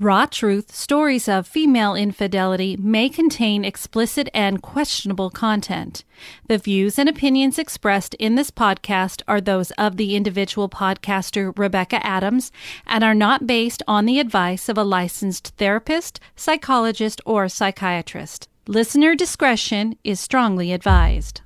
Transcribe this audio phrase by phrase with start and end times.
[0.00, 6.04] Raw Truth Stories of Female Infidelity may contain explicit and questionable content.
[6.46, 12.04] The views and opinions expressed in this podcast are those of the individual podcaster Rebecca
[12.06, 12.52] Adams
[12.86, 18.48] and are not based on the advice of a licensed therapist, psychologist, or psychiatrist.
[18.68, 21.40] Listener discretion is strongly advised.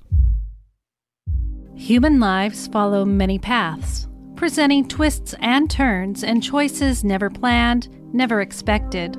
[1.75, 9.19] Human lives follow many paths, presenting twists and turns and choices never planned never expected.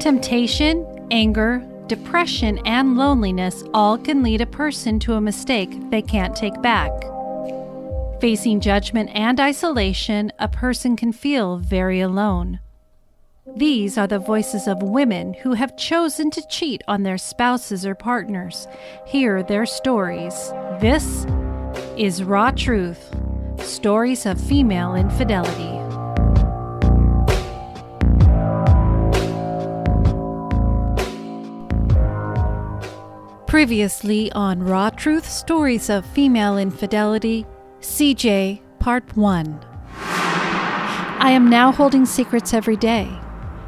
[0.00, 6.34] Temptation, anger, depression, and loneliness all can lead a person to a mistake they can't
[6.34, 6.92] take back.
[8.20, 12.60] Facing judgment and isolation, a person can feel very alone.
[13.56, 17.94] These are the voices of women who have chosen to cheat on their spouses or
[17.94, 18.66] partners.
[19.06, 20.34] Hear their stories.
[20.80, 21.26] This
[21.98, 23.14] is Raw Truth
[23.58, 25.73] Stories of Female Infidelity.
[33.54, 37.46] Previously on Raw Truth Stories of Female Infidelity,
[37.78, 39.60] CJ Part 1.
[40.00, 43.08] I am now holding secrets every day.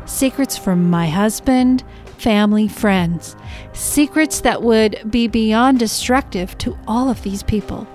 [0.05, 1.85] Secrets from my husband,
[2.19, 3.37] family, friends.
[3.75, 7.87] Secrets that would be beyond destructive to all of these people.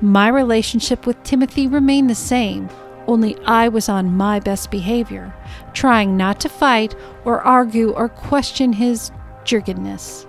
[0.00, 2.68] My relationship with Timothy remained the same,
[3.08, 5.34] only I was on my best behavior,
[5.74, 9.10] trying not to fight or argue or question his
[9.42, 10.24] jerkenness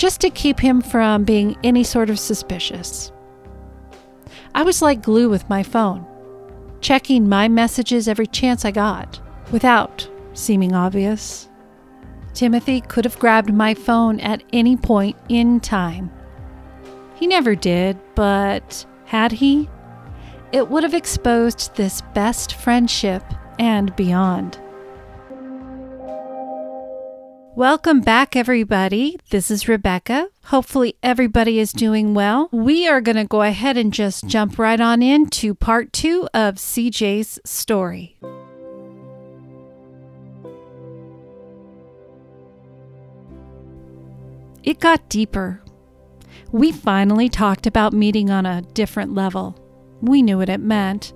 [0.00, 3.12] just to keep him from being any sort of suspicious.
[4.54, 6.06] I was like glue with my phone,
[6.80, 9.20] checking my messages every chance I got,
[9.52, 11.50] without seeming obvious.
[12.32, 16.10] Timothy could have grabbed my phone at any point in time.
[17.16, 19.68] He never did, but had he?
[20.50, 23.22] It would have exposed this best friendship
[23.58, 24.58] and beyond.
[27.56, 29.18] Welcome back, everybody.
[29.30, 30.28] This is Rebecca.
[30.44, 32.48] Hopefully, everybody is doing well.
[32.52, 36.54] We are going to go ahead and just jump right on into part two of
[36.54, 38.16] CJ's story.
[44.62, 45.60] It got deeper.
[46.52, 49.58] We finally talked about meeting on a different level.
[50.00, 51.12] We knew what it meant.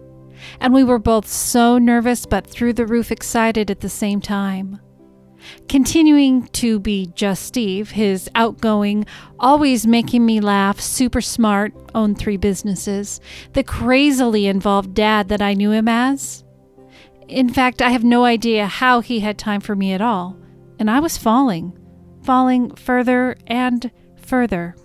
[0.58, 4.80] And we were both so nervous but through the roof excited at the same time
[5.68, 9.06] continuing to be just Steve, his outgoing,
[9.38, 13.20] always making me laugh, super smart, owned three businesses,
[13.52, 16.44] the crazily involved dad that I knew him as.
[17.28, 20.36] In fact, I have no idea how he had time for me at all,
[20.78, 21.78] and I was falling,
[22.22, 24.76] falling further and further.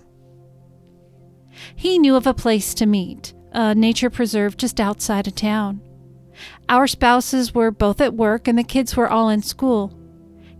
[1.74, 5.80] He knew of a place to meet, a nature preserve just outside of town.
[6.68, 9.99] Our spouses were both at work and the kids were all in school.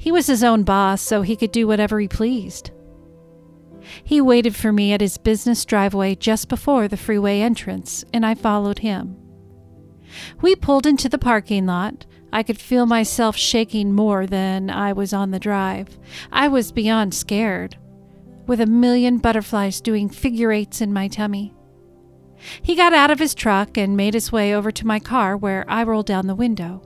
[0.00, 2.71] He was his own boss, so he could do whatever he pleased.
[4.03, 8.34] He waited for me at his business driveway just before the freeway entrance, and I
[8.34, 9.15] followed him.
[10.41, 12.06] We pulled into the parking lot.
[12.33, 15.99] I could feel myself shaking more than I was on the drive.
[16.32, 17.77] I was beyond scared,
[18.47, 21.53] with a million butterflies doing figure eights in my tummy.
[22.62, 25.67] He got out of his truck and made his way over to my car, where
[25.69, 26.81] I rolled down the window.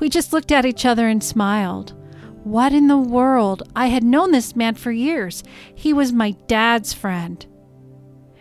[0.00, 1.94] We just looked at each other and smiled.
[2.44, 3.62] What in the world?
[3.76, 5.42] I had known this man for years.
[5.74, 7.44] He was my dad's friend.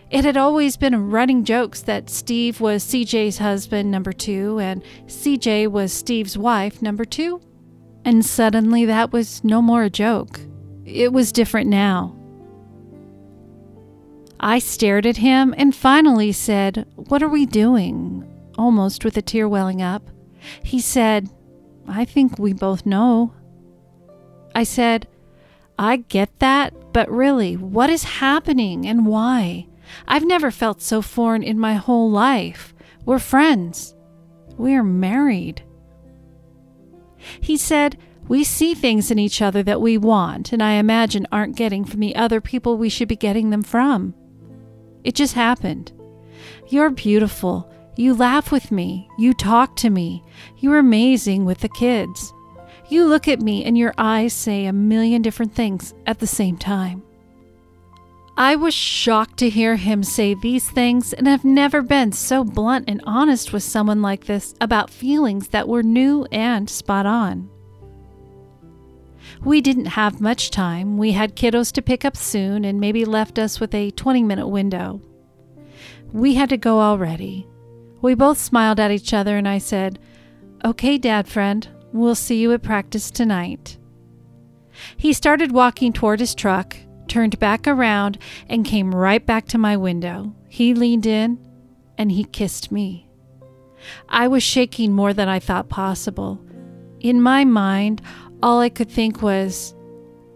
[0.10, 5.68] It had always been running jokes that Steve was CJ's husband, number two, and CJ
[5.70, 7.42] was Steve's wife, number two.
[8.06, 10.40] And suddenly that was no more a joke.
[10.86, 12.16] It was different now.
[14.40, 18.26] I stared at him and finally said, What are we doing?
[18.60, 20.12] almost with a tear welling up.
[20.64, 21.30] He said,
[21.88, 23.34] I think we both know.
[24.56, 25.08] I said,
[25.78, 29.68] I get that, but really, what is happening and why?
[30.08, 32.74] I've never felt so foreign in my whole life.
[33.06, 33.96] We're friends.
[34.58, 35.64] We're married.
[37.40, 37.98] He said,
[38.28, 42.02] We see things in each other that we want and I imagine aren't getting from
[42.02, 44.14] the other people we should be getting them from.
[45.04, 45.92] It just happened.
[46.68, 47.72] You're beautiful.
[47.96, 49.10] You laugh with me.
[49.18, 50.24] You talk to me.
[50.58, 52.34] You're amazing with the kids.
[52.90, 56.58] You look at me and your eyes say a million different things at the same
[56.58, 57.04] time.
[58.36, 62.86] I was shocked to hear him say these things and have never been so blunt
[62.88, 67.50] and honest with someone like this about feelings that were new and spot on.
[69.44, 70.98] We didn't have much time.
[70.98, 74.48] We had kiddos to pick up soon and maybe left us with a 20 minute
[74.48, 75.02] window.
[76.12, 77.46] We had to go already.
[78.02, 80.00] We both smiled at each other and I said,
[80.66, 83.78] Okay, dad friend, We'll see you at practice tonight.
[84.96, 86.76] He started walking toward his truck,
[87.08, 90.36] turned back around, and came right back to my window.
[90.48, 91.40] He leaned in
[91.98, 93.10] and he kissed me.
[94.08, 96.40] I was shaking more than I thought possible.
[97.00, 98.02] In my mind,
[98.44, 99.74] all I could think was,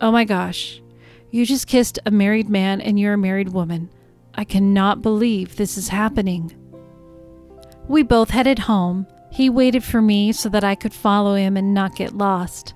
[0.01, 0.81] oh my gosh,
[1.29, 3.89] you just kissed a married man and you're a married woman.
[4.35, 6.53] I cannot believe this is happening.
[7.87, 9.07] We both headed home.
[9.33, 12.75] He waited for me so that I could follow him and not get lost.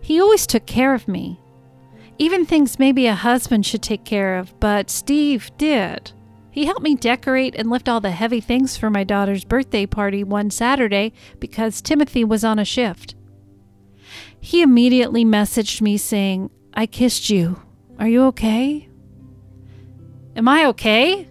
[0.00, 1.40] He always took care of me.
[2.18, 6.10] Even things maybe a husband should take care of, but Steve did.
[6.50, 10.24] He helped me decorate and lift all the heavy things for my daughter's birthday party
[10.24, 13.14] one Saturday because Timothy was on a shift.
[14.40, 17.62] He immediately messaged me saying, I kissed you.
[18.00, 18.88] Are you okay?
[20.34, 21.28] Am I okay?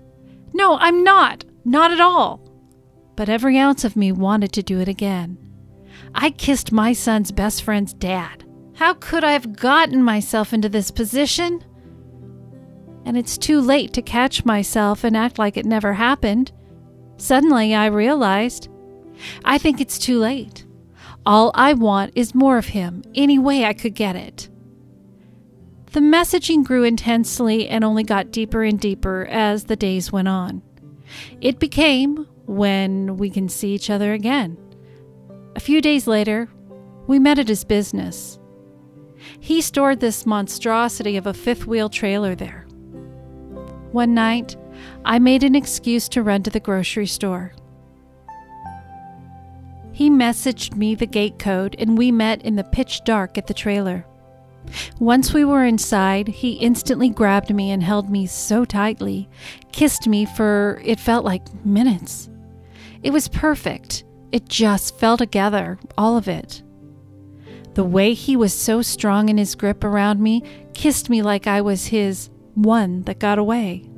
[0.54, 1.44] No, I'm not.
[1.65, 2.43] Not at all.
[3.15, 5.38] But every ounce of me wanted to do it again.
[6.15, 8.44] I kissed my son's best friend's dad.
[8.75, 11.63] How could I have gotten myself into this position?
[13.06, 16.51] and it's too late to catch myself and act like it never happened.
[17.18, 18.69] Suddenly, I realized
[19.45, 20.65] I think it's too late.
[21.25, 24.50] All I want is more of him, any way I could get it.
[25.92, 30.62] The messaging grew intensely and only got deeper and deeper as the days went on.
[31.39, 34.57] It became when we can see each other again.
[35.56, 36.50] A few days later,
[37.07, 38.40] we met at his business.
[39.40, 42.66] He stored this monstrosity of a fifth wheel trailer there.
[43.92, 44.56] One night,
[45.06, 47.54] I made an excuse to run to the grocery store.
[49.92, 53.54] He messaged me the gate code and we met in the pitch dark at the
[53.54, 54.06] trailer.
[55.00, 59.30] Once we were inside, he instantly grabbed me and held me so tightly,
[59.72, 62.30] kissed me for it felt like minutes.
[63.03, 64.03] It was perfect.
[64.31, 66.63] It just fell together, all of it.
[67.75, 71.61] The way he was so strong in his grip around me kissed me like I
[71.61, 73.89] was his one that got away.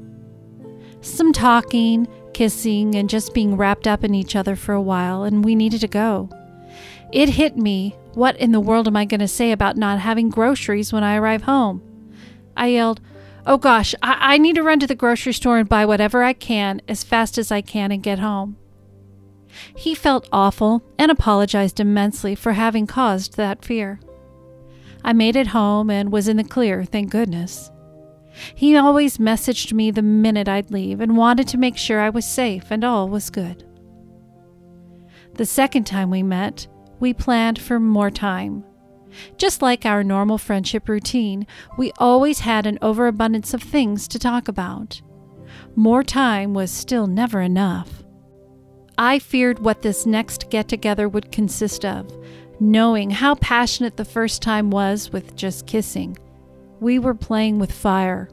[1.02, 5.46] Some talking, kissing, and just being wrapped up in each other for a while, and
[5.46, 6.30] we needed to go.
[7.12, 10.30] It hit me what in the world am I going to say about not having
[10.30, 11.82] groceries when I arrive home?
[12.58, 13.02] I yelled,
[13.46, 16.34] Oh gosh, I-, I need to run to the grocery store and buy whatever I
[16.34, 18.58] can as fast as I can and get home.
[19.76, 24.00] He felt awful and apologized immensely for having caused that fear.
[25.04, 27.72] I made it home and was in the clear, thank goodness.
[28.54, 32.26] He always messaged me the minute I'd leave and wanted to make sure I was
[32.26, 33.64] safe and all was good.
[35.36, 36.68] The second time we met,
[37.00, 38.64] we planned for more time.
[39.38, 41.46] Just like our normal friendship routine,
[41.78, 45.02] we always had an overabundance of things to talk about.
[45.76, 48.05] More time was still never enough.
[48.98, 52.10] I feared what this next get together would consist of,
[52.60, 56.18] knowing how passionate the first time was with just kissing
[56.80, 58.30] we were playing with fire.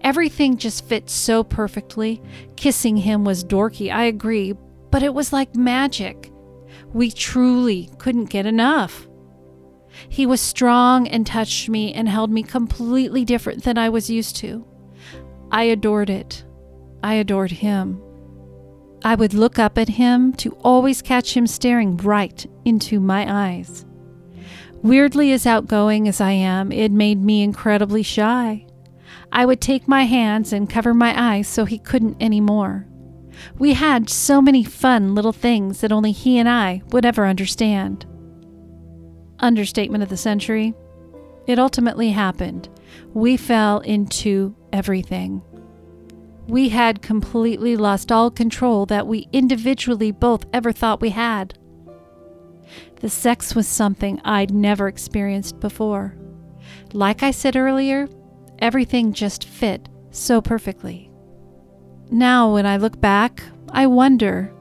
[0.00, 2.20] Everything just fit so perfectly.
[2.56, 4.54] Kissing him was dorky, I agree,
[4.90, 6.32] but it was like magic.
[6.92, 9.06] We truly couldn't get enough.
[10.08, 14.36] He was strong and touched me and held me completely different than I was used
[14.36, 14.66] to.
[15.50, 16.44] I adored it.
[17.02, 18.02] I adored him.
[19.02, 23.86] I would look up at him to always catch him staring right into my eyes.
[24.82, 28.66] Weirdly as outgoing as I am, it made me incredibly shy.
[29.32, 32.86] I would take my hands and cover my eyes so he couldn't anymore.
[33.58, 38.06] We had so many fun little things that only he and I would ever understand.
[39.38, 40.74] Understatement of the century.
[41.46, 42.68] It ultimately happened.
[43.14, 45.42] We fell into everything.
[46.50, 51.56] We had completely lost all control that we individually both ever thought we had.
[52.96, 56.16] The sex was something I'd never experienced before.
[56.92, 58.08] Like I said earlier,
[58.58, 61.08] everything just fit so perfectly.
[62.10, 64.52] Now, when I look back, I wonder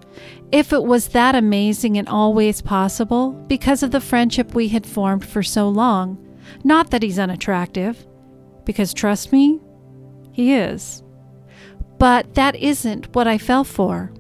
[0.52, 5.26] if it was that amazing and always possible because of the friendship we had formed
[5.26, 6.24] for so long.
[6.64, 8.06] Not that he's unattractive,
[8.64, 9.60] because trust me,
[10.32, 11.02] he is.
[12.00, 14.12] But that isn't what I fell for.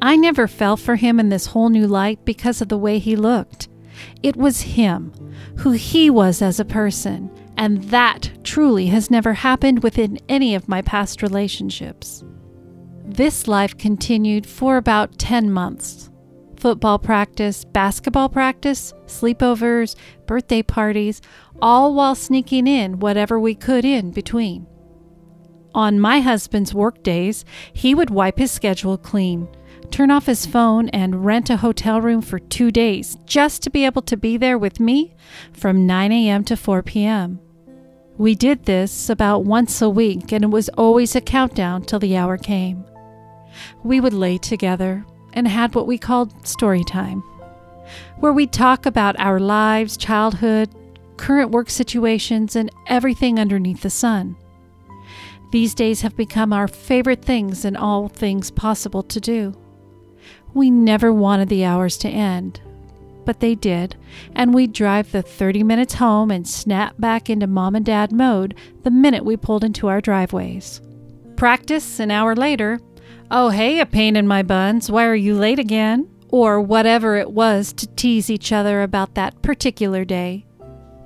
[0.00, 3.16] I never fell for him in this whole new light because of the way he
[3.16, 3.68] looked.
[4.22, 5.12] It was him,
[5.58, 10.68] who he was as a person, and that truly has never happened within any of
[10.68, 12.24] my past relationships.
[13.04, 16.10] This life continued for about 10 months.
[16.56, 19.96] Football practice, basketball practice, sleepovers,
[20.26, 21.20] birthday parties,
[21.60, 24.66] all while sneaking in whatever we could in between.
[25.74, 29.48] On my husband's work days, he would wipe his schedule clean
[29.90, 33.84] turn off his phone, and rent a hotel room for two days just to be
[33.84, 35.14] able to be there with me
[35.52, 36.44] from 9 a.m.
[36.44, 37.40] to 4 p.m.
[38.16, 42.16] We did this about once a week, and it was always a countdown till the
[42.16, 42.84] hour came.
[43.82, 47.22] We would lay together and had what we called story time,
[48.18, 50.74] where we'd talk about our lives, childhood,
[51.16, 54.36] current work situations, and everything underneath the sun.
[55.50, 59.54] These days have become our favorite things and all things possible to do.
[60.54, 62.60] We never wanted the hours to end,
[63.24, 63.96] but they did,
[64.34, 68.54] and we'd drive the 30 minutes home and snap back into mom and dad mode
[68.82, 70.80] the minute we pulled into our driveways.
[71.36, 72.80] Practice an hour later.
[73.30, 74.90] Oh, hey, a pain in my buns.
[74.90, 76.08] Why are you late again?
[76.28, 80.46] Or whatever it was to tease each other about that particular day.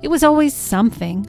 [0.01, 1.27] It was always something.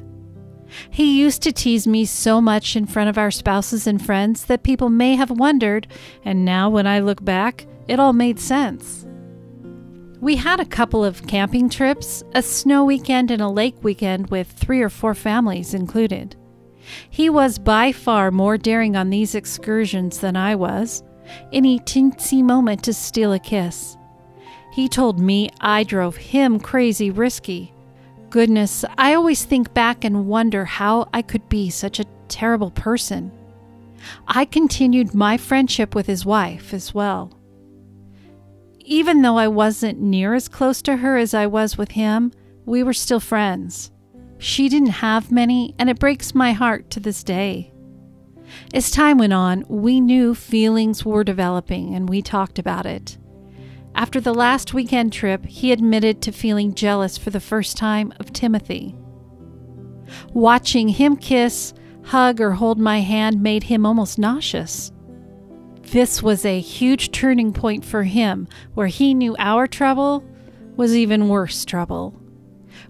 [0.90, 4.62] He used to tease me so much in front of our spouses and friends that
[4.62, 5.86] people may have wondered,
[6.24, 9.06] and now when I look back, it all made sense.
[10.20, 14.50] We had a couple of camping trips, a snow weekend, and a lake weekend with
[14.50, 16.36] three or four families included.
[17.10, 21.02] He was by far more daring on these excursions than I was.
[21.52, 23.96] Any teensy moment to steal a kiss.
[24.72, 27.72] He told me I drove him crazy risky
[28.30, 33.32] goodness, I always think back and wonder how I could be such a terrible person.
[34.28, 37.32] I continued my friendship with his wife as well.
[38.80, 42.32] Even though I wasn't near as close to her as I was with him,
[42.64, 43.90] we were still friends.
[44.38, 47.72] She didn't have many, and it breaks my heart to this day.
[48.72, 53.18] As time went on, we knew feelings were developing and we talked about it.
[53.96, 58.30] After the last weekend trip, he admitted to feeling jealous for the first time of
[58.30, 58.94] Timothy.
[60.34, 61.72] Watching him kiss,
[62.04, 64.92] hug, or hold my hand made him almost nauseous.
[65.80, 70.22] This was a huge turning point for him, where he knew our trouble
[70.76, 72.14] was even worse trouble.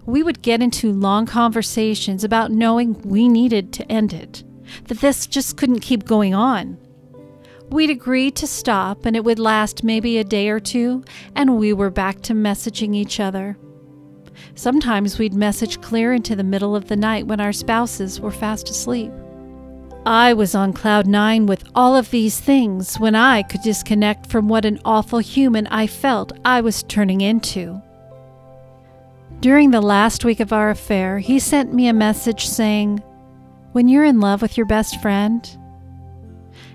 [0.05, 4.43] We would get into long conversations about knowing we needed to end it,
[4.87, 6.77] that this just couldn't keep going on.
[7.69, 11.03] We'd agreed to stop, and it would last maybe a day or two,
[11.35, 13.57] and we were back to messaging each other.
[14.55, 18.69] Sometimes we'd message clear into the middle of the night when our spouses were fast
[18.69, 19.11] asleep.
[20.05, 24.47] I was on cloud nine with all of these things when I could disconnect from
[24.47, 27.81] what an awful human I felt I was turning into.
[29.41, 33.03] During the last week of our affair, he sent me a message saying,
[33.73, 35.45] When you're in love with your best friend,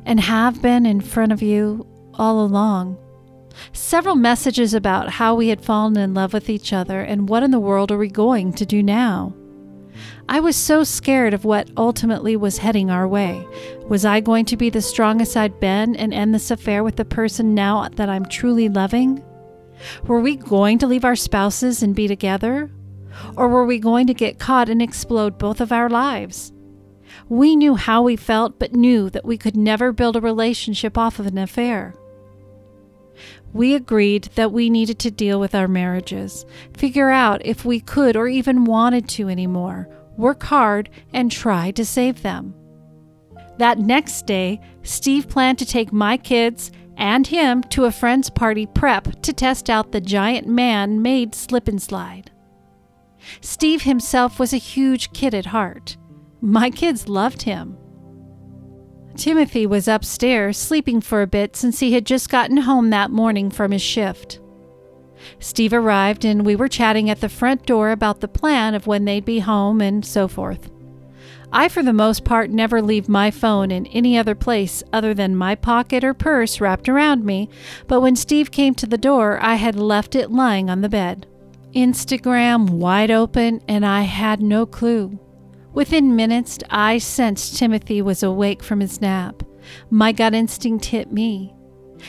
[0.05, 2.99] and have been in front of you all along.
[3.73, 7.51] Several messages about how we had fallen in love with each other and what in
[7.51, 9.35] the world are we going to do now.
[10.29, 13.47] I was so scared of what ultimately was heading our way.
[13.89, 17.05] Was I going to be the strongest I'd been and end this affair with the
[17.05, 19.23] person now that I'm truly loving?
[20.05, 22.71] Were we going to leave our spouses and be together?
[23.37, 26.52] Or were we going to get caught and explode both of our lives?
[27.28, 31.19] We knew how we felt, but knew that we could never build a relationship off
[31.19, 31.95] of an affair.
[33.52, 38.16] We agreed that we needed to deal with our marriages, figure out if we could
[38.16, 42.54] or even wanted to anymore, work hard, and try to save them.
[43.59, 48.66] That next day, Steve planned to take my kids and him to a friend's party
[48.66, 52.31] prep to test out the giant man made slip and slide.
[53.40, 55.97] Steve himself was a huge kid at heart.
[56.45, 57.79] My kids loved him.
[59.17, 63.49] Timothy was upstairs sleeping for a bit since he had just gotten home that morning
[63.49, 64.41] from his shift.
[65.39, 69.05] Steve arrived and we were chatting at the front door about the plan of when
[69.05, 70.69] they'd be home and so forth.
[71.53, 75.37] I, for the most part, never leave my phone in any other place other than
[75.37, 77.51] my pocket or purse wrapped around me,
[77.87, 81.29] but when Steve came to the door, I had left it lying on the bed.
[81.73, 85.21] Instagram wide open, and I had no clue.
[85.73, 89.43] Within minutes, I sensed Timothy was awake from his nap.
[89.91, 91.55] My gut instinct hit me.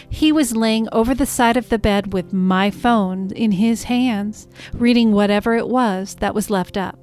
[0.10, 4.48] He was laying over the side of the bed with my phone in his hands,
[4.74, 7.00] reading whatever it was that was left up.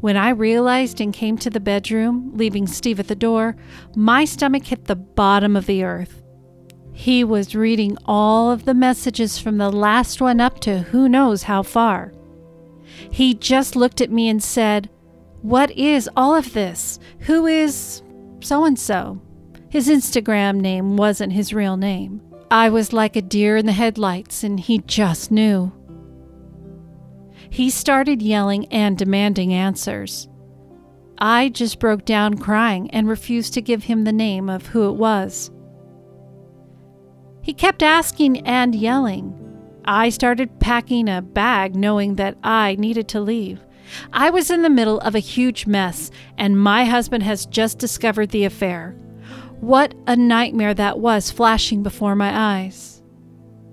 [0.00, 3.56] When I realized and came to the bedroom, leaving Steve at the door,
[3.94, 6.22] my stomach hit the bottom of the earth.
[6.92, 11.44] He was reading all of the messages from the last one up to who knows
[11.44, 12.12] how far.
[13.10, 14.90] He just looked at me and said,
[15.42, 16.98] what is all of this?
[17.20, 18.02] Who is
[18.40, 19.20] so and so?
[19.68, 22.22] His Instagram name wasn't his real name.
[22.50, 25.72] I was like a deer in the headlights, and he just knew.
[27.50, 30.28] He started yelling and demanding answers.
[31.18, 34.94] I just broke down crying and refused to give him the name of who it
[34.94, 35.50] was.
[37.40, 39.42] He kept asking and yelling.
[39.84, 43.60] I started packing a bag knowing that I needed to leave.
[44.12, 48.30] I was in the middle of a huge mess, and my husband has just discovered
[48.30, 48.92] the affair.
[49.60, 53.02] What a nightmare that was flashing before my eyes.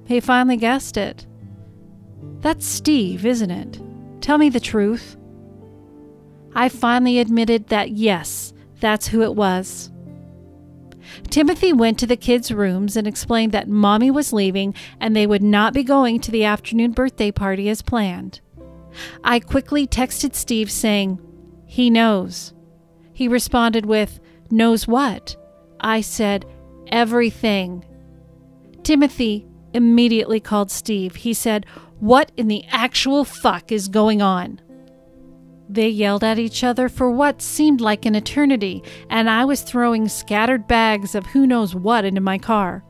[0.06, 1.26] He finally guessed it.
[2.40, 3.82] That's Steve, isn't it?
[4.22, 5.18] Tell me the truth.
[6.56, 9.92] I finally admitted that yes, that's who it was.
[11.30, 15.44] Timothy went to the kids' rooms and explained that Mommy was leaving and they would
[15.44, 18.40] not be going to the afternoon birthday party as planned.
[19.24, 21.20] I quickly texted Steve saying,
[21.66, 22.54] He knows.
[23.14, 24.20] He responded with,
[24.50, 25.36] Knows what?
[25.80, 26.46] I said,
[26.88, 27.86] Everything.
[28.84, 31.16] Timothy immediately called Steve.
[31.16, 31.66] He said,
[32.00, 34.62] What in the actual fuck is going on?
[35.70, 40.08] They yelled at each other for what seemed like an eternity, and I was throwing
[40.08, 42.84] scattered bags of who knows what into my car.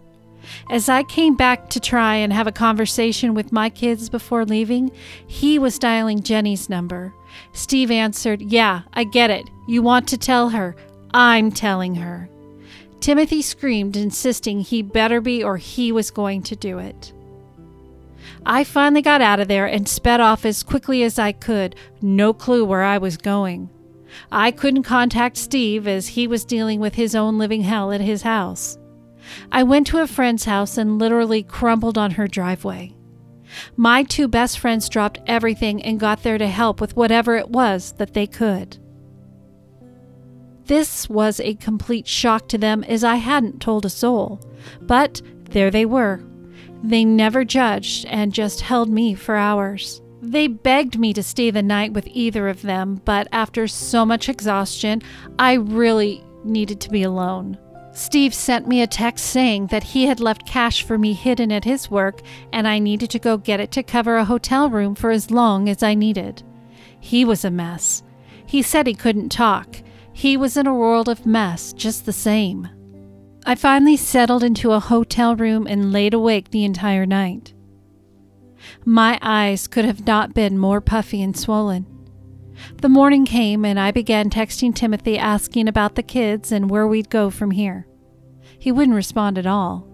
[0.70, 4.92] As I came back to try and have a conversation with my kids before leaving,
[5.26, 7.14] he was dialing Jenny's number.
[7.54, 9.50] Steve answered, Yeah, I get it.
[9.68, 10.76] You want to tell her.
[11.14, 12.30] I'm telling her.
[13.00, 17.12] Timothy screamed, insisting he better be or he was going to do it.
[18.46, 22.34] I finally got out of there and sped off as quickly as I could, no
[22.34, 23.70] clue where I was going.
[24.32, 28.22] I couldn't contact Steve as he was dealing with his own living hell at his
[28.22, 28.78] house.
[29.52, 32.94] I went to a friend's house and literally crumbled on her driveway.
[33.76, 37.94] My two best friends dropped everything and got there to help with whatever it was
[37.94, 38.78] that they could.
[40.66, 44.40] This was a complete shock to them as I hadn't told a soul,
[44.82, 46.24] but there they were,
[46.84, 50.02] they never judged and just held me for hours.
[50.22, 54.30] They begged me to stay the night with either of them, but after so much
[54.30, 55.02] exhaustion,
[55.38, 57.58] I really needed to be alone.
[57.94, 61.64] Steve sent me a text saying that he had left cash for me hidden at
[61.64, 62.22] his work
[62.52, 65.70] and I needed to go get it to cover a hotel room for as long
[65.70, 66.42] as I needed.
[67.00, 68.02] He was a mess.
[68.48, 69.78] He said he couldn't talk.
[70.12, 72.68] He was in a world of mess just the same.
[73.46, 77.54] I finally settled into a hotel room and laid awake the entire night.
[78.86, 81.86] My eyes could have not been more puffy and swollen.
[82.82, 87.10] The morning came and I began texting Timothy asking about the kids and where we'd
[87.10, 87.88] go from here.
[88.60, 89.88] He wouldn't respond at all.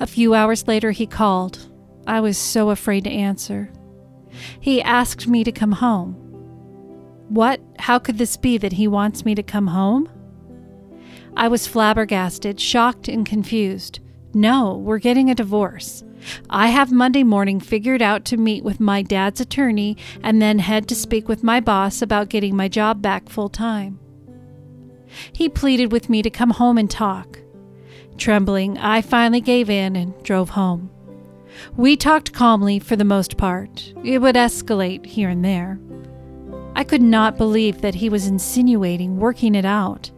[0.00, 1.70] A few hours later, he called.
[2.06, 3.70] I was so afraid to answer.
[4.60, 6.14] He asked me to come home.
[7.28, 7.60] What?
[7.78, 10.08] How could this be that he wants me to come home?
[11.36, 14.00] I was flabbergasted, shocked, and confused.
[14.34, 16.02] No, we're getting a divorce.
[16.50, 20.88] I have Monday morning figured out to meet with my dad's attorney and then head
[20.88, 23.98] to speak with my boss about getting my job back full time.
[25.32, 27.38] He pleaded with me to come home and talk.
[28.16, 30.90] Trembling, I finally gave in and drove home.
[31.76, 33.92] We talked calmly for the most part.
[34.04, 35.80] It would escalate here and there.
[36.74, 40.10] I could not believe that he was insinuating working it out.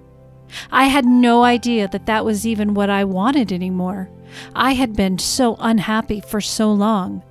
[0.71, 4.11] I had no idea that that was even what I wanted anymore.
[4.55, 7.23] I had been so unhappy for so long.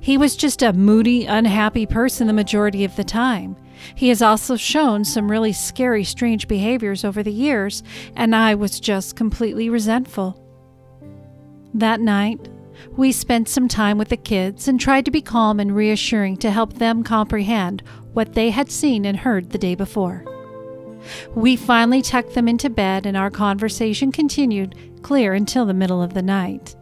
[0.00, 3.56] He was just a moody, unhappy person the majority of the time.
[3.94, 7.82] He has also shown some really scary, strange behaviors over the years,
[8.16, 10.40] and I was just completely resentful.
[11.74, 12.48] That night,
[12.96, 16.50] we spent some time with the kids and tried to be calm and reassuring to
[16.50, 20.24] help them comprehend what they had seen and heard the day before.
[21.34, 26.14] We finally tucked them into bed, and our conversation continued clear until the middle of
[26.14, 26.74] the night.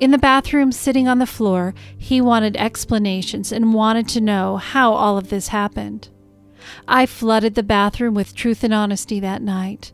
[0.00, 4.92] In the bathroom, sitting on the floor, he wanted explanations and wanted to know how
[4.92, 6.08] all of this happened.
[6.88, 9.92] I flooded the bathroom with truth and honesty that night.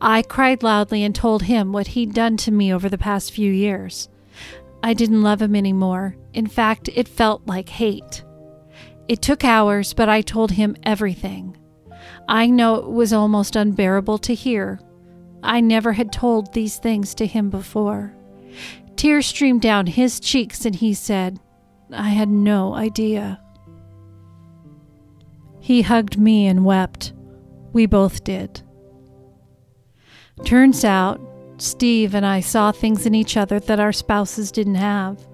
[0.00, 3.50] I cried loudly and told him what he'd done to me over the past few
[3.50, 4.08] years.
[4.82, 6.16] I didn't love him anymore.
[6.34, 8.24] In fact, it felt like hate.
[9.06, 11.56] It took hours, but I told him everything.
[12.28, 14.80] I know it was almost unbearable to hear.
[15.48, 18.14] I never had told these things to him before.
[18.96, 21.40] Tears streamed down his cheeks, and he said,
[21.90, 23.40] I had no idea.
[25.58, 27.14] He hugged me and wept.
[27.72, 28.60] We both did.
[30.44, 31.18] Turns out,
[31.56, 35.26] Steve and I saw things in each other that our spouses didn't have.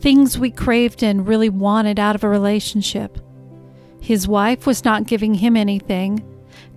[0.00, 3.18] Things we craved and really wanted out of a relationship.
[4.00, 6.24] His wife was not giving him anything.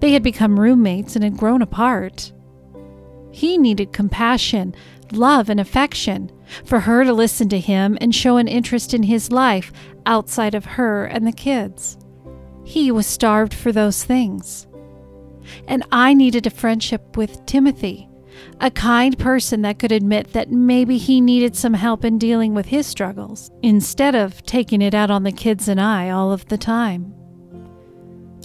[0.02, 2.34] They had become roommates and had grown apart.
[3.38, 4.74] He needed compassion,
[5.12, 6.32] love, and affection,
[6.66, 9.72] for her to listen to him and show an interest in his life
[10.08, 12.00] outside of her and the kids.
[12.64, 14.66] He was starved for those things.
[15.68, 18.10] And I needed a friendship with Timothy,
[18.60, 22.66] a kind person that could admit that maybe he needed some help in dealing with
[22.66, 26.58] his struggles, instead of taking it out on the kids and I all of the
[26.58, 27.14] time.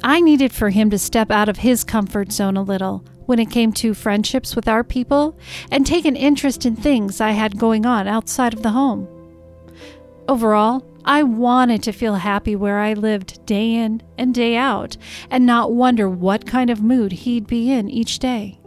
[0.05, 3.50] I needed for him to step out of his comfort zone a little when it
[3.50, 5.34] came to friendships with our people
[5.70, 9.08] and take an interest in things I had going on outside of the home.
[10.28, 14.98] Overall, I wanted to feel happy where I lived day in and day out
[15.30, 18.60] and not wonder what kind of mood he'd be in each day.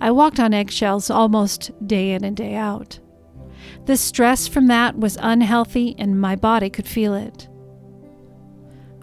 [0.00, 2.98] I walked on eggshells almost day in and day out.
[3.84, 7.46] The stress from that was unhealthy and my body could feel it.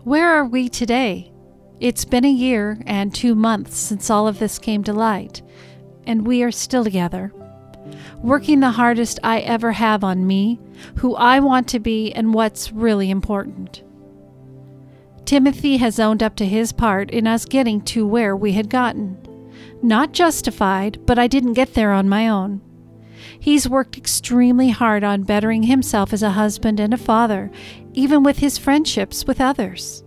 [0.03, 1.31] Where are we today?
[1.79, 5.43] It's been a year and two months since all of this came to light,
[6.07, 7.31] and we are still together.
[8.23, 10.59] Working the hardest I ever have on me,
[10.95, 13.83] who I want to be, and what's really important.
[15.23, 19.17] Timothy has owned up to his part in us getting to where we had gotten.
[19.83, 22.61] Not justified, but I didn't get there on my own.
[23.39, 27.51] He's worked extremely hard on bettering himself as a husband and a father,
[27.93, 30.03] even with his friendships with others.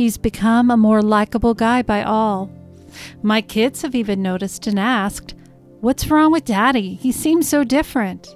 [0.00, 2.50] He's become a more likable guy by all.
[3.22, 5.34] My kids have even noticed and asked,
[5.82, 6.94] What's wrong with Daddy?
[6.94, 8.34] He seems so different.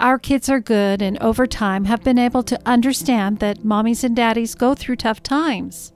[0.00, 4.16] Our kids are good and over time have been able to understand that mommies and
[4.16, 5.92] daddies go through tough times.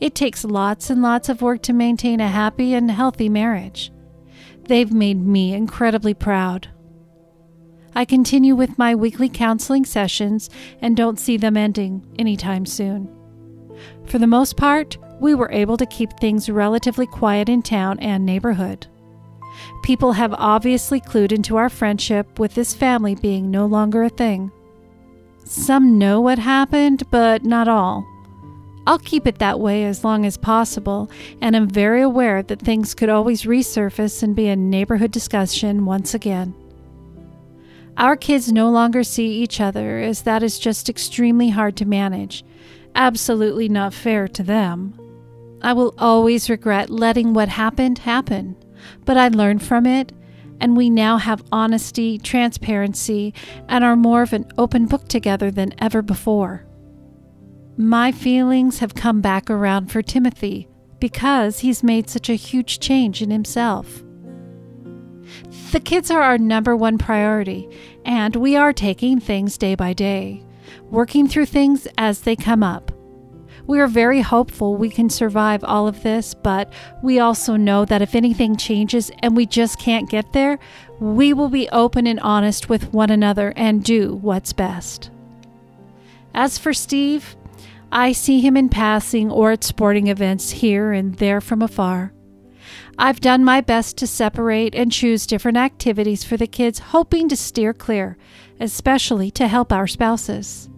[0.00, 3.92] It takes lots and lots of work to maintain a happy and healthy marriage.
[4.66, 6.68] They've made me incredibly proud.
[7.94, 10.48] I continue with my weekly counseling sessions
[10.80, 13.14] and don't see them ending anytime soon.
[14.06, 18.26] For the most part, we were able to keep things relatively quiet in town and
[18.26, 18.86] neighborhood.
[19.82, 24.50] People have obviously clued into our friendship with this family being no longer a thing.
[25.44, 28.06] Some know what happened, but not all.
[28.86, 32.94] I'll keep it that way as long as possible, and am very aware that things
[32.94, 36.54] could always resurface and be a neighborhood discussion once again.
[37.96, 42.44] Our kids no longer see each other, as that is just extremely hard to manage,
[42.94, 44.98] absolutely not fair to them.
[45.62, 48.56] I will always regret letting what happened happen,
[49.04, 50.12] but I learned from it,
[50.60, 53.34] and we now have honesty, transparency,
[53.68, 56.66] and are more of an open book together than ever before.
[57.76, 60.68] My feelings have come back around for Timothy
[61.00, 64.02] because he's made such a huge change in himself.
[65.72, 67.68] The kids are our number one priority,
[68.04, 70.44] and we are taking things day by day,
[70.92, 72.92] working through things as they come up.
[73.66, 76.70] We are very hopeful we can survive all of this, but
[77.02, 80.58] we also know that if anything changes and we just can't get there,
[81.00, 85.10] we will be open and honest with one another and do what's best.
[86.34, 87.36] As for Steve,
[87.90, 92.12] I see him in passing or at sporting events here and there from afar.
[92.98, 97.36] I've done my best to separate and choose different activities for the kids, hoping to
[97.36, 98.18] steer clear,
[98.60, 100.68] especially to help our spouses.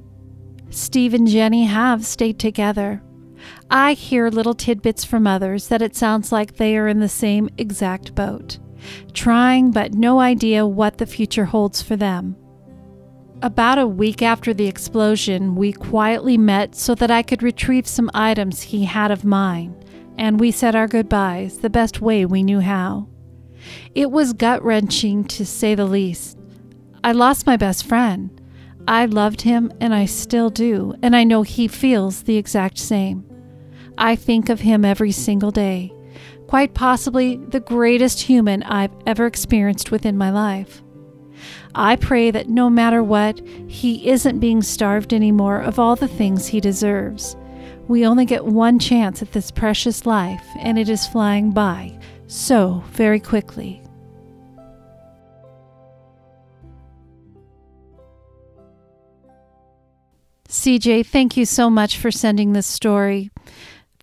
[0.74, 3.00] Steve and Jenny have stayed together.
[3.70, 7.48] I hear little tidbits from others that it sounds like they are in the same
[7.58, 8.58] exact boat,
[9.12, 12.36] trying but no idea what the future holds for them.
[13.40, 18.10] About a week after the explosion, we quietly met so that I could retrieve some
[18.12, 19.76] items he had of mine,
[20.18, 23.08] and we said our goodbyes the best way we knew how.
[23.94, 26.36] It was gut wrenching to say the least.
[27.04, 28.40] I lost my best friend.
[28.86, 33.24] I loved him, and I still do, and I know he feels the exact same.
[33.96, 35.92] I think of him every single day,
[36.46, 40.82] quite possibly the greatest human I've ever experienced within my life.
[41.74, 46.46] I pray that no matter what, he isn't being starved anymore of all the things
[46.46, 47.36] he deserves.
[47.88, 52.82] We only get one chance at this precious life, and it is flying by so
[52.92, 53.83] very quickly.
[60.54, 63.28] CJ, thank you so much for sending this story.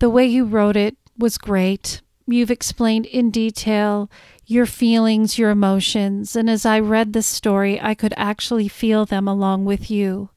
[0.00, 2.02] The way you wrote it was great.
[2.26, 4.10] You've explained in detail
[4.44, 9.26] your feelings, your emotions, and as I read this story, I could actually feel them
[9.26, 10.28] along with you.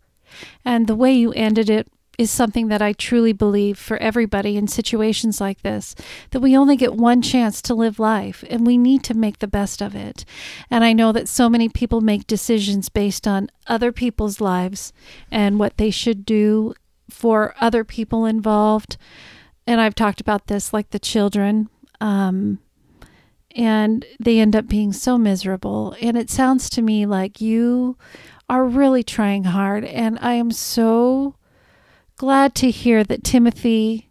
[0.64, 4.68] And the way you ended it is something that I truly believe for everybody in
[4.68, 5.96] situations like this
[6.32, 9.48] that we only get one chance to live life and we need to make the
[9.48, 10.26] best of it.
[10.70, 14.94] And I know that so many people make decisions based on other people's lives
[15.32, 16.74] and what they should do
[17.10, 18.98] for other people involved.
[19.68, 21.70] And I've talked about this like the children.
[22.02, 22.60] Um,
[23.56, 25.96] and they end up being so miserable.
[26.02, 27.98] And it sounds to me like you
[28.50, 29.86] are really trying hard.
[29.86, 31.36] And I am so
[32.18, 34.10] glad to hear that Timothy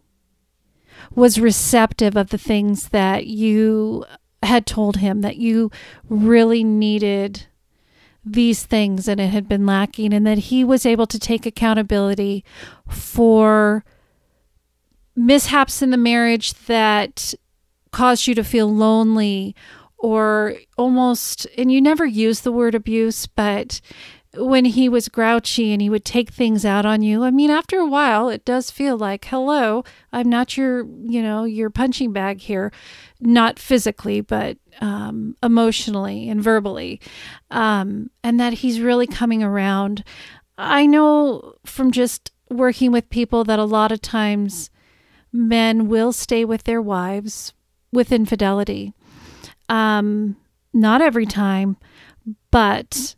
[1.13, 4.05] was receptive of the things that you
[4.43, 5.71] had told him that you
[6.07, 7.47] really needed
[8.23, 12.43] these things and it had been lacking, and that he was able to take accountability
[12.89, 13.85] for
[15.15, 17.33] mishaps in the marriage that
[17.91, 19.55] caused you to feel lonely
[19.97, 23.79] or almost, and you never use the word abuse, but
[24.37, 27.23] when he was grouchy and he would take things out on you.
[27.23, 31.43] I mean, after a while, it does feel like, hello, I'm not your, you know,
[31.43, 32.71] your punching bag here,
[33.19, 36.99] not physically, but um, emotionally and verbally,
[37.51, 40.03] um, and that he's really coming around.
[40.57, 44.69] I know from just working with people that a lot of times
[45.31, 47.53] men will stay with their wives
[47.91, 48.93] with infidelity.
[49.69, 50.37] Um,
[50.73, 51.77] not every time,
[52.51, 53.15] but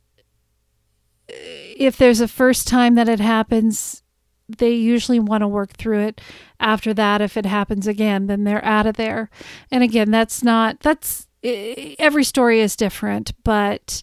[1.29, 4.03] if there's a first time that it happens,
[4.47, 6.21] they usually want to work through it.
[6.59, 9.29] After that, if it happens again, then they're out of there.
[9.71, 14.01] And again, that's not, that's, every story is different, but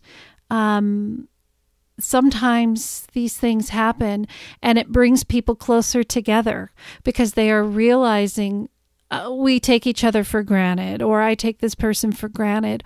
[0.51, 1.29] um,
[1.99, 4.27] sometimes these things happen
[4.63, 8.69] and it brings people closer together because they are realizing
[9.11, 12.83] uh, we take each other for granted, or I take this person for granted,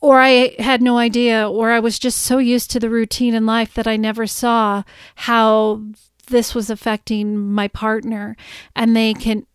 [0.00, 3.46] or I had no idea, or I was just so used to the routine in
[3.46, 4.84] life that I never saw
[5.16, 5.82] how
[6.28, 8.36] this was affecting my partner.
[8.76, 9.46] And they can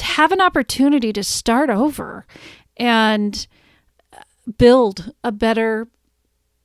[0.00, 2.26] have an opportunity to start over
[2.76, 3.46] and
[4.12, 4.22] uh,
[4.56, 5.88] build a better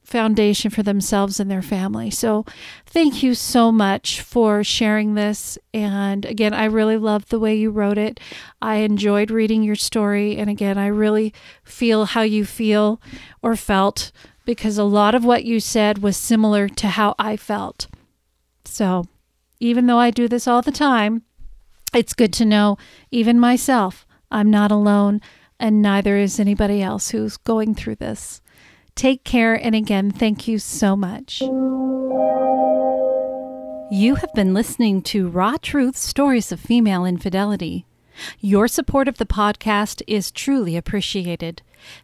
[0.04, 2.10] foundation for themselves and their family.
[2.12, 2.46] So,
[2.86, 5.58] thank you so much for sharing this.
[5.74, 8.20] And again, I really loved the way you wrote it.
[8.62, 10.38] I enjoyed reading your story.
[10.38, 13.02] And again, I really feel how you feel
[13.42, 14.12] or felt
[14.46, 17.88] because a lot of what you said was similar to how I felt.
[18.66, 19.06] So,
[19.60, 21.24] even though I do this all the time,
[21.94, 22.78] it's good to know,
[23.12, 25.22] even myself, I'm not alone,
[25.60, 28.42] and neither is anybody else who's going through this.
[28.96, 31.42] Take care, and again, thank you so much.
[33.92, 37.86] You have been listening to Raw Truth Stories of Female Infidelity.
[38.40, 41.62] Your support of the podcast is truly appreciated.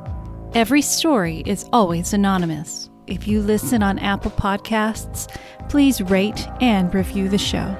[0.53, 2.89] Every story is always anonymous.
[3.05, 5.27] If you listen on Apple Podcasts,
[5.67, 7.75] please rate and review the show.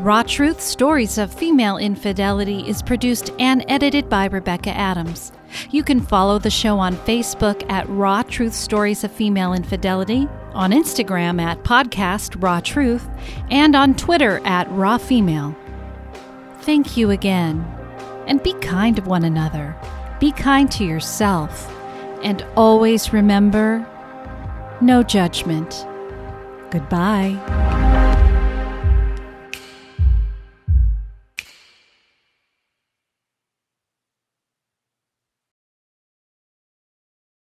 [0.00, 5.32] Raw Truth Stories of Female Infidelity is produced and edited by Rebecca Adams.
[5.70, 10.72] You can follow the show on Facebook at Raw Truth Stories of Female Infidelity, on
[10.72, 13.08] Instagram at Podcast Raw Truth,
[13.50, 15.56] and on Twitter at Raw Female.
[16.62, 17.60] Thank you again.
[18.26, 19.76] And be kind to one another.
[20.18, 21.70] Be kind to yourself.
[22.22, 23.86] And always remember
[24.80, 25.86] no judgment.
[26.70, 27.83] Goodbye.